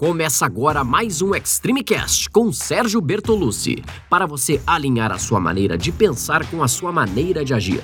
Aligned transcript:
Começa 0.00 0.46
agora 0.46 0.82
mais 0.82 1.20
um 1.20 1.34
Extreme 1.34 1.84
Cast 1.84 2.30
com 2.30 2.50
Sérgio 2.50 3.02
Bertolucci, 3.02 3.84
para 4.08 4.24
você 4.24 4.58
alinhar 4.66 5.12
a 5.12 5.18
sua 5.18 5.38
maneira 5.38 5.76
de 5.76 5.92
pensar 5.92 6.46
com 6.46 6.62
a 6.62 6.68
sua 6.68 6.90
maneira 6.90 7.44
de 7.44 7.52
agir. 7.52 7.82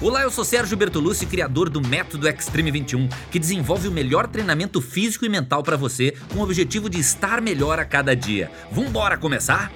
Olá, 0.00 0.22
eu 0.22 0.30
sou 0.30 0.44
Sérgio 0.44 0.76
Bertolucci, 0.76 1.26
criador 1.26 1.68
do 1.68 1.80
Método 1.80 2.28
Extreme 2.28 2.70
21, 2.70 3.08
que 3.28 3.40
desenvolve 3.40 3.88
o 3.88 3.90
melhor 3.90 4.28
treinamento 4.28 4.80
físico 4.80 5.24
e 5.24 5.28
mental 5.28 5.64
para 5.64 5.76
você 5.76 6.14
com 6.32 6.38
o 6.38 6.44
objetivo 6.44 6.88
de 6.88 7.00
estar 7.00 7.40
melhor 7.40 7.80
a 7.80 7.84
cada 7.84 8.14
dia. 8.14 8.52
Vambora 8.70 9.18
começar? 9.18 9.72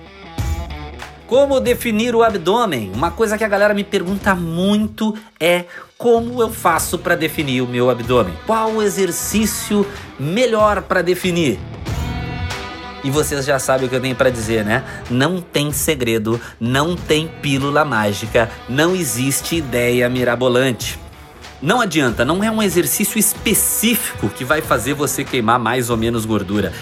Como 1.27 1.59
definir 1.59 2.15
o 2.15 2.23
abdômen? 2.23 2.93
Uma 2.95 3.11
coisa 3.11 3.39
que 3.39 3.45
a 3.45 3.49
galera 3.49 3.73
me 3.73 3.83
pergunta 3.83 4.35
muito 4.35 5.17
é 5.41 5.65
como 5.97 6.43
eu 6.43 6.51
faço 6.51 6.99
para 6.99 7.15
definir 7.15 7.63
o 7.63 7.67
meu 7.67 7.89
abdômen? 7.89 8.35
Qual 8.47 8.73
o 8.73 8.83
exercício 8.83 9.87
melhor 10.21 10.83
para 10.83 11.01
definir? 11.01 11.59
E 13.03 13.11
vocês 13.11 13.45
já 13.47 13.59
sabem 13.59 13.87
o 13.87 13.91
que 13.91 13.97
eu 13.97 14.01
tenho 14.01 14.15
para 14.15 14.29
dizer, 14.29 14.67
né? 14.67 14.85
Não 15.11 15.41
tem 15.41 15.73
segredo, 15.73 16.39
não 16.61 16.95
tem 16.95 17.27
pílula 17.41 17.87
mágica, 17.87 18.51
não 18.69 18.95
existe 18.95 19.57
ideia 19.57 20.09
mirabolante. 20.11 20.99
Não 21.61 21.81
adianta, 21.81 22.25
não 22.25 22.45
é 22.45 22.51
um 22.51 22.63
exercício 22.63 23.19
específico 23.19 24.29
que 24.29 24.45
vai 24.45 24.61
fazer 24.61 24.93
você 24.93 25.25
queimar 25.25 25.59
mais 25.59 25.89
ou 25.89 25.97
menos 25.97 26.27
gordura. 26.27 26.73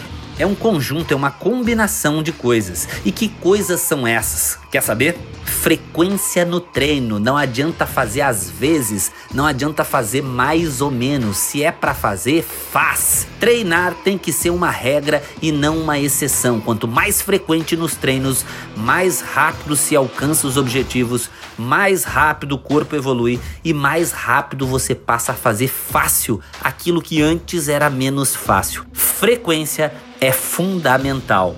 É 0.43 0.47
um 0.47 0.57
conjunto, 0.57 1.13
é 1.13 1.15
uma 1.15 1.31
combinação 1.31 2.21
de 2.21 2.33
coisas. 2.33 2.89
E 3.05 3.13
que 3.13 3.29
coisas 3.29 3.79
são 3.79 4.05
essas? 4.05 4.59
Quer 4.73 4.83
saber? 4.83 5.17
Frequência 5.45 6.45
no 6.45 6.59
treino. 6.59 7.21
Não 7.21 7.37
adianta 7.37 7.87
fazer 7.87 8.23
às 8.23 8.51
vezes, 8.51 9.13
não 9.33 9.47
adianta 9.47 9.85
fazer 9.85 10.21
mais 10.21 10.81
ou 10.81 10.91
menos. 10.91 11.37
Se 11.37 11.63
é 11.63 11.71
para 11.71 11.95
fazer, 11.95 12.43
faz. 12.43 13.25
Treinar 13.39 13.95
tem 14.03 14.19
que 14.19 14.33
ser 14.33 14.51
uma 14.51 14.69
regra 14.69 15.23
e 15.41 15.53
não 15.53 15.79
uma 15.79 15.97
exceção. 15.97 16.61
Quanto 16.61 16.89
mais 16.89 17.23
frequente 17.23 17.77
nos 17.77 17.95
treinos, 17.95 18.45
mais 18.77 19.21
rápido 19.21 19.77
se 19.77 19.95
alcança 19.95 20.49
os 20.49 20.57
objetivos, 20.57 21.31
mais 21.57 22.03
rápido 22.03 22.57
o 22.57 22.59
corpo 22.59 22.97
evolui 22.97 23.39
e 23.63 23.73
mais 23.73 24.11
rápido 24.11 24.67
você 24.67 24.93
passa 24.93 25.31
a 25.31 25.37
fazer 25.37 25.69
fácil 25.69 26.41
aquilo 26.61 27.01
que 27.01 27.23
antes 27.23 27.69
era 27.69 27.89
menos 27.89 28.35
fácil. 28.35 28.85
Frequência 28.93 29.93
é 30.23 30.31
fundamental. 30.31 31.57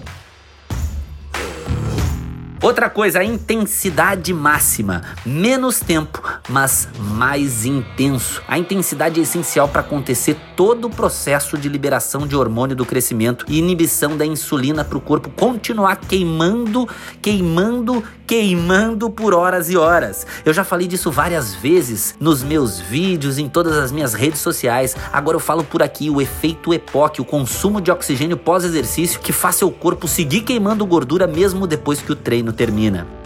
Outra 2.64 2.88
coisa, 2.88 3.18
a 3.18 3.24
intensidade 3.24 4.32
máxima. 4.32 5.02
Menos 5.26 5.80
tempo, 5.80 6.22
mas 6.48 6.88
mais 6.98 7.66
intenso. 7.66 8.40
A 8.48 8.58
intensidade 8.58 9.20
é 9.20 9.22
essencial 9.22 9.68
para 9.68 9.82
acontecer 9.82 10.34
todo 10.56 10.86
o 10.86 10.90
processo 10.90 11.58
de 11.58 11.68
liberação 11.68 12.26
de 12.26 12.34
hormônio 12.34 12.74
do 12.74 12.86
crescimento 12.86 13.44
e 13.50 13.58
inibição 13.58 14.16
da 14.16 14.24
insulina 14.24 14.82
para 14.82 14.96
o 14.96 15.00
corpo 15.02 15.28
continuar 15.28 15.96
queimando, 15.96 16.88
queimando, 17.20 18.02
queimando 18.26 19.10
por 19.10 19.34
horas 19.34 19.68
e 19.68 19.76
horas. 19.76 20.26
Eu 20.42 20.54
já 20.54 20.64
falei 20.64 20.86
disso 20.86 21.10
várias 21.10 21.54
vezes 21.54 22.14
nos 22.18 22.42
meus 22.42 22.80
vídeos, 22.80 23.36
em 23.38 23.46
todas 23.46 23.76
as 23.76 23.92
minhas 23.92 24.14
redes 24.14 24.40
sociais. 24.40 24.96
Agora 25.12 25.36
eu 25.36 25.40
falo 25.40 25.64
por 25.64 25.82
aqui 25.82 26.08
o 26.08 26.18
efeito 26.18 26.72
EPOC, 26.72 27.20
o 27.20 27.26
consumo 27.26 27.78
de 27.78 27.90
oxigênio 27.90 28.38
pós-exercício 28.38 29.20
que 29.20 29.32
faz 29.32 29.56
seu 29.56 29.70
corpo 29.70 30.08
seguir 30.08 30.40
queimando 30.40 30.86
gordura 30.86 31.26
mesmo 31.26 31.66
depois 31.66 32.00
que 32.00 32.10
o 32.10 32.16
treino 32.16 32.53
termina 32.54 33.23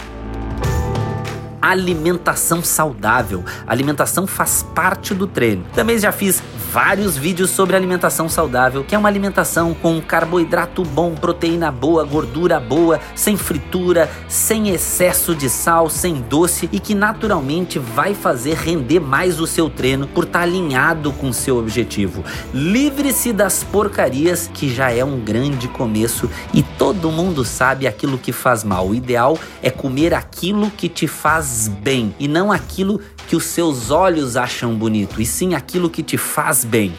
alimentação 1.70 2.62
saudável. 2.62 3.44
alimentação 3.66 4.27
faz 4.27 4.62
parte 4.74 5.14
do 5.14 5.27
treino. 5.27 5.64
Também 5.75 5.98
já 5.98 6.12
fiz 6.12 6.42
vários 6.72 7.16
vídeos 7.16 7.50
sobre 7.50 7.75
alimentação 7.75 8.28
saudável, 8.28 8.84
que 8.84 8.94
é 8.94 8.98
uma 8.98 9.08
alimentação 9.08 9.75
com 9.75 10.00
carboidrato 10.00 10.83
bom, 10.84 11.14
proteína 11.14 11.70
boa, 11.70 12.04
gordura 12.04 12.60
boa, 12.60 13.00
sem 13.15 13.37
fritura, 13.37 14.10
sem 14.28 14.69
excesso 14.69 15.34
de 15.34 15.48
sal, 15.48 15.88
sem 15.88 16.20
doce 16.20 16.69
e 16.70 16.78
que 16.78 16.94
naturalmente 16.94 17.78
vai 17.78 18.15
fazer 18.15 18.54
render 18.54 19.00
mais 19.00 19.41
o 19.41 19.47
seu 19.47 19.71
treino 19.71 20.06
por 20.06 20.25
estar 20.25 20.42
alinhado 20.42 21.12
com 21.12 21.32
seu 21.32 21.59
objetivo. 21.59 22.22
Livre-se 22.53 23.32
das 23.32 23.65
porcarias, 23.65 24.50
que 24.53 24.72
já 24.72 24.91
é 24.91 25.04
um 25.04 25.19
grande 25.21 25.69
começo 25.69 26.31
e 26.53 26.62
todo 26.62 27.10
mundo 27.10 27.44
sabe 27.44 27.87
aquilo 27.87 28.19
que 28.19 28.32
faz 28.32 28.62
mal. 28.62 28.88
O 28.88 28.94
ideal 28.94 29.38
é 29.62 29.71
comer 29.71 30.15
aquilo 30.15 30.71
que 30.71 30.88
te 30.88 31.06
faz 31.06 31.57
bem 31.66 32.14
e 32.19 32.28
não 32.28 32.52
aquilo 32.52 33.00
que 33.26 33.34
os 33.34 33.44
seus 33.44 33.91
olhos 33.91 34.36
acham 34.36 34.74
bonito, 34.76 35.20
e 35.20 35.26
sim 35.26 35.54
aquilo 35.54 35.91
que 35.91 36.02
te 36.02 36.16
faz 36.16 36.64
bem 36.64 36.92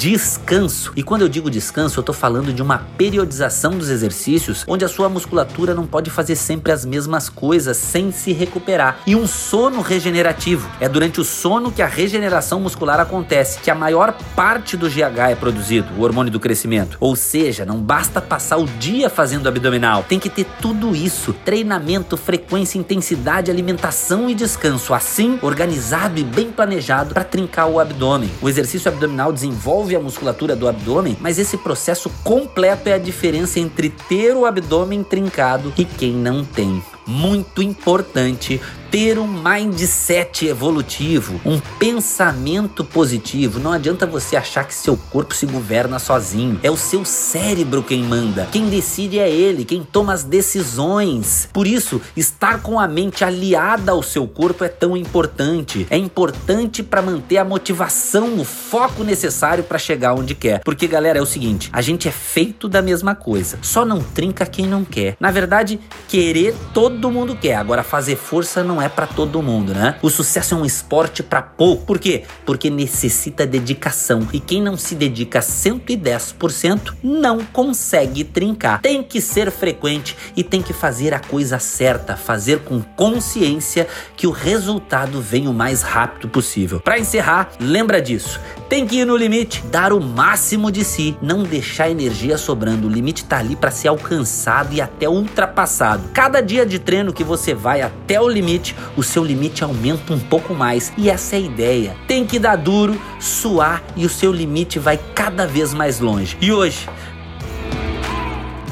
descanso. 0.00 0.92
E 0.96 1.02
quando 1.02 1.20
eu 1.20 1.28
digo 1.28 1.50
descanso, 1.50 2.00
eu 2.00 2.02
tô 2.02 2.14
falando 2.14 2.54
de 2.54 2.62
uma 2.62 2.78
periodização 2.96 3.72
dos 3.76 3.90
exercícios 3.90 4.64
onde 4.66 4.82
a 4.82 4.88
sua 4.88 5.10
musculatura 5.10 5.74
não 5.74 5.86
pode 5.86 6.08
fazer 6.08 6.36
sempre 6.36 6.72
as 6.72 6.86
mesmas 6.86 7.28
coisas 7.28 7.76
sem 7.76 8.10
se 8.10 8.32
recuperar. 8.32 9.00
E 9.06 9.14
um 9.14 9.26
sono 9.26 9.82
regenerativo. 9.82 10.70
É 10.80 10.88
durante 10.88 11.20
o 11.20 11.24
sono 11.24 11.70
que 11.70 11.82
a 11.82 11.86
regeneração 11.86 12.58
muscular 12.58 12.98
acontece, 12.98 13.60
que 13.60 13.70
a 13.70 13.74
maior 13.74 14.16
parte 14.34 14.74
do 14.74 14.88
GH 14.88 15.32
é 15.32 15.34
produzido, 15.34 15.92
o 15.98 16.00
hormônio 16.00 16.32
do 16.32 16.40
crescimento. 16.40 16.96
Ou 16.98 17.14
seja, 17.14 17.66
não 17.66 17.76
basta 17.76 18.22
passar 18.22 18.56
o 18.56 18.64
dia 18.64 19.10
fazendo 19.10 19.50
abdominal, 19.50 20.02
tem 20.08 20.18
que 20.18 20.30
ter 20.30 20.46
tudo 20.62 20.96
isso: 20.96 21.34
treinamento, 21.44 22.16
frequência, 22.16 22.78
intensidade, 22.78 23.50
alimentação 23.50 24.30
e 24.30 24.34
descanso, 24.34 24.94
assim 24.94 25.38
organizado 25.42 26.18
e 26.18 26.24
bem 26.24 26.50
planejado 26.50 27.12
para 27.12 27.22
trincar 27.22 27.68
o 27.68 27.78
abdômen. 27.78 28.30
O 28.40 28.48
exercício 28.48 28.90
abdominal 28.90 29.30
desenvolve 29.30 29.89
desenvolve 29.90 29.96
a 29.96 30.00
musculatura 30.00 30.56
do 30.56 30.68
abdômen, 30.68 31.16
mas 31.20 31.38
esse 31.38 31.56
processo 31.56 32.10
completo 32.22 32.88
é 32.88 32.94
a 32.94 32.98
diferença 32.98 33.58
entre 33.58 33.90
ter 33.90 34.34
o 34.34 34.46
abdômen 34.46 35.02
trincado 35.02 35.72
e 35.76 35.84
quem 35.84 36.12
não 36.12 36.44
tem. 36.44 36.82
Muito 37.06 37.62
importante 37.62 38.60
ter 38.90 39.18
um 39.18 39.26
mindset 39.26 40.46
evolutivo, 40.46 41.40
um 41.44 41.60
pensamento 41.78 42.84
positivo. 42.84 43.60
Não 43.60 43.72
adianta 43.72 44.04
você 44.04 44.36
achar 44.36 44.64
que 44.64 44.74
seu 44.74 44.96
corpo 44.96 45.34
se 45.34 45.46
governa 45.46 45.98
sozinho. 45.98 46.58
É 46.62 46.70
o 46.70 46.76
seu 46.76 47.04
cérebro 47.04 47.82
quem 47.82 48.02
manda. 48.02 48.48
Quem 48.50 48.68
decide 48.68 49.18
é 49.18 49.30
ele, 49.30 49.64
quem 49.64 49.84
toma 49.84 50.12
as 50.12 50.24
decisões. 50.24 51.48
Por 51.52 51.66
isso, 51.66 52.00
estar 52.16 52.62
com 52.62 52.80
a 52.80 52.88
mente 52.88 53.24
aliada 53.24 53.92
ao 53.92 54.02
seu 54.02 54.26
corpo 54.26 54.64
é 54.64 54.68
tão 54.68 54.96
importante. 54.96 55.86
É 55.88 55.96
importante 55.96 56.82
para 56.82 57.02
manter 57.02 57.38
a 57.38 57.44
motivação, 57.44 58.40
o 58.40 58.44
foco 58.44 59.04
necessário 59.04 59.62
para 59.62 59.78
chegar 59.78 60.14
onde 60.14 60.34
quer. 60.34 60.60
Porque, 60.64 60.86
galera, 60.88 61.18
é 61.18 61.22
o 61.22 61.26
seguinte: 61.26 61.70
a 61.72 61.80
gente 61.80 62.08
é 62.08 62.12
feito 62.12 62.68
da 62.68 62.82
mesma 62.82 63.14
coisa. 63.14 63.58
Só 63.62 63.84
não 63.84 64.02
trinca 64.02 64.44
quem 64.46 64.66
não 64.66 64.84
quer. 64.84 65.16
Na 65.20 65.30
verdade, 65.30 65.78
querer 66.08 66.54
todo 66.74 67.10
mundo 67.10 67.36
quer. 67.36 67.54
Agora, 67.54 67.84
fazer 67.84 68.16
força 68.16 68.64
não 68.80 68.86
é 68.86 68.88
para 68.88 69.06
todo 69.06 69.42
mundo, 69.42 69.74
né? 69.74 69.96
O 70.00 70.08
sucesso 70.08 70.54
é 70.54 70.56
um 70.56 70.64
esporte 70.64 71.22
para 71.22 71.42
pouco. 71.42 71.84
Por 71.84 71.98
quê? 71.98 72.24
Porque 72.46 72.70
necessita 72.70 73.46
dedicação. 73.46 74.26
E 74.32 74.40
quem 74.40 74.62
não 74.62 74.74
se 74.74 74.94
dedica 74.94 75.40
110% 75.40 76.94
não 77.02 77.44
consegue 77.44 78.24
trincar. 78.24 78.80
Tem 78.80 79.02
que 79.02 79.20
ser 79.20 79.50
frequente 79.50 80.16
e 80.34 80.42
tem 80.42 80.62
que 80.62 80.72
fazer 80.72 81.12
a 81.12 81.18
coisa 81.18 81.58
certa, 81.58 82.16
fazer 82.16 82.60
com 82.60 82.80
consciência 82.80 83.86
que 84.16 84.26
o 84.26 84.30
resultado 84.30 85.20
vem 85.20 85.46
o 85.46 85.52
mais 85.52 85.82
rápido 85.82 86.28
possível. 86.30 86.80
Para 86.80 86.98
encerrar, 86.98 87.50
lembra 87.60 88.00
disso. 88.00 88.40
Tem 88.70 88.86
que 88.86 88.98
ir 88.98 89.04
no 89.04 89.16
limite, 89.16 89.64
dar 89.66 89.92
o 89.92 90.00
máximo 90.00 90.70
de 90.70 90.84
si, 90.84 91.16
não 91.20 91.42
deixar 91.42 91.90
energia 91.90 92.38
sobrando. 92.38 92.86
O 92.86 92.90
limite 92.90 93.24
tá 93.24 93.38
ali 93.38 93.56
para 93.56 93.72
ser 93.72 93.88
alcançado 93.88 94.72
e 94.72 94.80
até 94.80 95.08
ultrapassado. 95.08 96.04
Cada 96.14 96.40
dia 96.40 96.64
de 96.64 96.78
treino 96.78 97.12
que 97.12 97.24
você 97.24 97.52
vai 97.52 97.82
até 97.82 98.20
o 98.20 98.28
limite, 98.28 98.76
o 98.96 99.02
seu 99.02 99.24
limite 99.24 99.64
aumenta 99.64 100.12
um 100.12 100.20
pouco 100.20 100.54
mais. 100.54 100.92
E 100.96 101.10
essa 101.10 101.34
é 101.34 101.38
a 101.38 101.42
ideia. 101.42 101.96
Tem 102.06 102.24
que 102.24 102.38
dar 102.38 102.54
duro, 102.54 102.96
suar 103.18 103.82
e 103.96 104.06
o 104.06 104.08
seu 104.08 104.30
limite 104.30 104.78
vai 104.78 105.00
cada 105.16 105.48
vez 105.48 105.74
mais 105.74 105.98
longe. 105.98 106.38
E 106.40 106.52
hoje, 106.52 106.88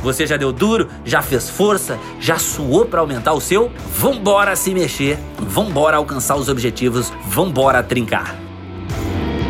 você 0.01 0.29
já 0.29 0.37
deu 0.37 0.53
duro? 0.53 0.89
Já 1.05 1.23
fez 1.23 1.51
força? 1.51 1.99
Já 2.21 2.39
suou 2.39 2.87
para 2.87 3.01
aumentar 3.01 3.33
o 3.33 3.41
seu? 3.41 3.73
Vambora 3.97 4.55
se 4.55 4.73
mexer, 4.73 5.19
vambora 5.41 5.97
alcançar 5.97 6.37
os 6.37 6.49
objetivos, 6.49 7.13
vambora 7.27 7.83
trincar. 7.83 8.48